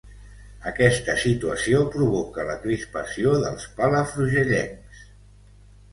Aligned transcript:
Aquesta 0.69 1.15
situació 1.23 1.83
provoca 1.97 2.47
la 2.49 2.57
crispació 2.65 3.37
dels 3.47 3.69
palafrugellencs. 3.81 5.09